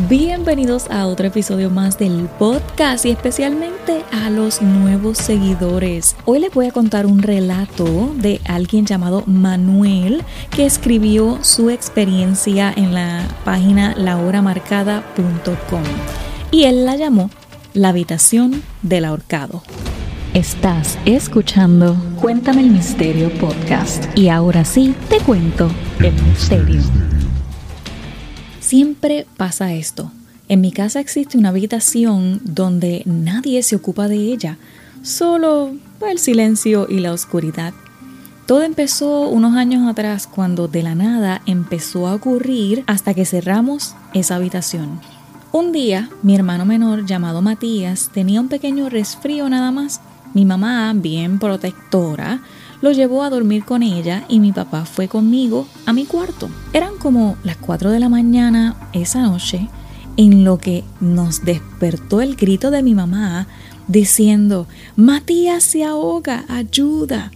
[0.00, 6.16] Bienvenidos a otro episodio más del podcast y especialmente a los nuevos seguidores.
[6.24, 12.74] Hoy les voy a contar un relato de alguien llamado Manuel que escribió su experiencia
[12.76, 15.82] en la página lahoramarcada.com
[16.50, 17.30] y él la llamó
[17.72, 19.62] La habitación del ahorcado.
[20.34, 25.70] Estás escuchando Cuéntame el Misterio Podcast y ahora sí te cuento
[26.00, 26.82] el misterio.
[28.64, 30.10] Siempre pasa esto.
[30.48, 34.56] En mi casa existe una habitación donde nadie se ocupa de ella,
[35.02, 35.74] solo
[36.08, 37.74] el silencio y la oscuridad.
[38.46, 43.94] Todo empezó unos años atrás cuando de la nada empezó a ocurrir hasta que cerramos
[44.14, 44.98] esa habitación.
[45.52, 50.00] Un día, mi hermano menor llamado Matías tenía un pequeño resfrío nada más.
[50.32, 52.40] Mi mamá, bien protectora,
[52.84, 56.50] lo llevó a dormir con ella y mi papá fue conmigo a mi cuarto.
[56.74, 59.70] Eran como las 4 de la mañana esa noche
[60.18, 63.48] en lo que nos despertó el grito de mi mamá
[63.88, 67.32] diciendo, Matías se ahoga, ayuda.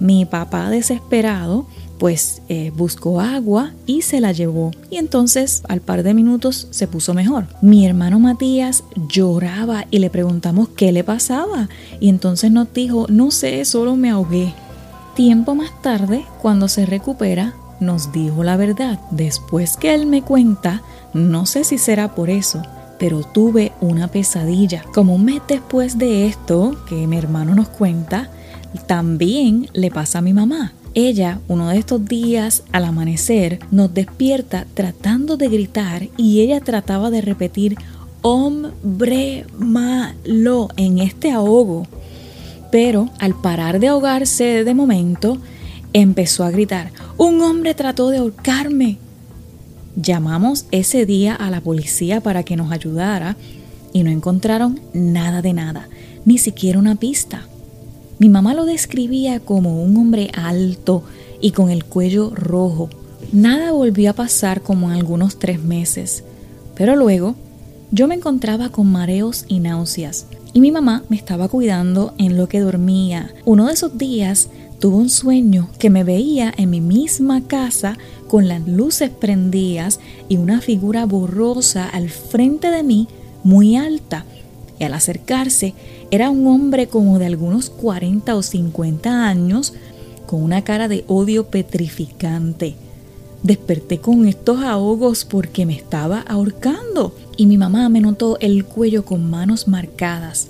[0.00, 1.68] Mi papá desesperado
[2.00, 4.72] pues eh, buscó agua y se la llevó.
[4.90, 7.46] Y entonces al par de minutos se puso mejor.
[7.62, 11.68] Mi hermano Matías lloraba y le preguntamos qué le pasaba.
[12.00, 14.52] Y entonces nos dijo, no sé, solo me ahogué.
[15.20, 18.98] Tiempo más tarde, cuando se recupera, nos dijo la verdad.
[19.10, 20.80] Después que él me cuenta,
[21.12, 22.62] no sé si será por eso,
[22.98, 24.82] pero tuve una pesadilla.
[24.94, 28.30] Como un mes después de esto, que mi hermano nos cuenta,
[28.86, 30.72] también le pasa a mi mamá.
[30.94, 37.10] Ella, uno de estos días al amanecer, nos despierta tratando de gritar y ella trataba
[37.10, 37.76] de repetir
[38.22, 41.86] hombre malo en este ahogo
[42.70, 45.38] pero al parar de ahogarse de momento,
[45.92, 48.98] empezó a gritar, un hombre trató de ahorcarme.
[49.96, 53.36] Llamamos ese día a la policía para que nos ayudara
[53.92, 55.88] y no encontraron nada de nada,
[56.24, 57.46] ni siquiera una pista.
[58.18, 61.02] Mi mamá lo describía como un hombre alto
[61.40, 62.88] y con el cuello rojo.
[63.32, 66.22] Nada volvió a pasar como en algunos tres meses,
[66.74, 67.34] pero luego
[67.90, 72.48] yo me encontraba con mareos y náuseas y mi mamá me estaba cuidando en lo
[72.48, 73.32] que dormía.
[73.44, 78.48] Uno de esos días tuve un sueño que me veía en mi misma casa con
[78.48, 83.08] las luces prendidas y una figura borrosa al frente de mí
[83.44, 84.24] muy alta.
[84.78, 85.74] Y al acercarse
[86.10, 89.74] era un hombre como de algunos 40 o 50 años
[90.26, 92.74] con una cara de odio petrificante.
[93.42, 99.06] Desperté con estos ahogos porque me estaba ahorcando y mi mamá me notó el cuello
[99.06, 100.48] con manos marcadas.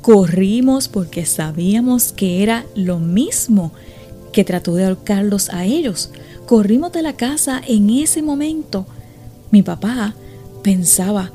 [0.00, 3.70] Corrimos porque sabíamos que era lo mismo
[4.32, 6.08] que trató de ahorcarlos a ellos.
[6.46, 8.86] Corrimos de la casa en ese momento.
[9.50, 10.14] Mi papá
[10.62, 11.32] pensaba,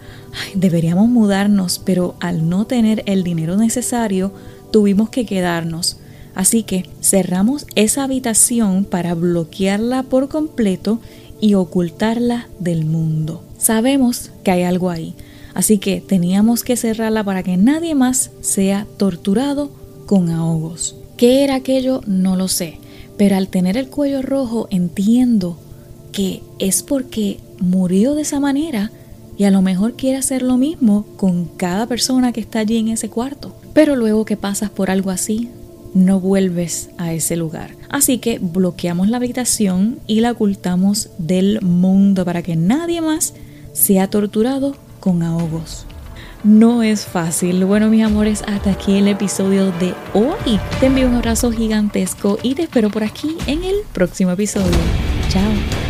[0.56, 4.34] deberíamos mudarnos, pero al no tener el dinero necesario,
[4.72, 5.98] tuvimos que quedarnos.
[6.34, 11.00] Así que cerramos esa habitación para bloquearla por completo
[11.42, 13.44] y ocultarla del mundo.
[13.58, 15.16] Sabemos que hay algo ahí,
[15.54, 19.72] así que teníamos que cerrarla para que nadie más sea torturado
[20.06, 20.96] con ahogos.
[21.18, 22.02] ¿Qué era aquello?
[22.08, 22.78] No lo sé,
[23.18, 25.58] pero al tener el cuello rojo entiendo
[26.12, 28.92] que es porque murió de esa manera
[29.38, 32.90] y a lo mejor quiere hacer lo mismo con cada persona que está allí en
[32.90, 33.56] ese cuarto.
[33.74, 35.50] Pero luego que pasas por algo así,
[35.94, 37.76] no vuelves a ese lugar.
[37.90, 43.34] Así que bloqueamos la habitación y la ocultamos del mundo para que nadie más
[43.74, 45.86] sea torturado con ahogos.
[46.44, 47.66] No es fácil.
[47.66, 50.60] Bueno, mis amores, hasta aquí el episodio de hoy.
[50.80, 54.78] Te envío un abrazo gigantesco y te espero por aquí en el próximo episodio.
[55.30, 55.81] Chao.